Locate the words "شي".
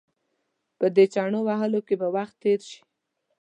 2.69-2.79